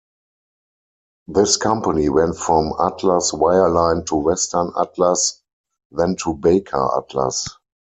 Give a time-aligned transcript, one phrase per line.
[1.27, 5.43] This company went from Atlas Wireline to Western Atlas
[5.91, 7.45] then to Baker Atlas.